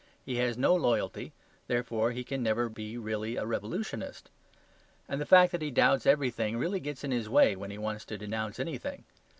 [0.25, 1.31] He has no loyalty;
[1.67, 4.31] therefore he can never be really a revolutionist.
[5.07, 8.03] And the fact that he doubts everything really gets in his way when he wants
[8.05, 9.03] to denounce anything.